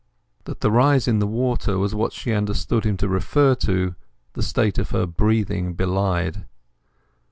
That 0.45 0.61
the 0.61 0.71
rise 0.71 1.07
in 1.07 1.19
the 1.19 1.27
water 1.27 1.77
was 1.77 1.93
what 1.93 2.11
she 2.11 2.31
understood 2.33 2.85
him 2.87 2.97
to 2.97 3.07
refer 3.07 3.53
to, 3.53 3.93
the 4.33 4.41
state 4.41 4.79
of 4.79 5.15
breathing 5.15 5.75
belied. 5.75 6.47